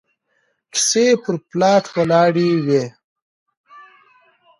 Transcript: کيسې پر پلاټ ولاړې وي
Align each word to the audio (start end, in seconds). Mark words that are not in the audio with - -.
کيسې 0.73 1.05
پر 1.21 1.35
پلاټ 1.49 1.83
ولاړې 1.95 2.49
وي 2.65 2.83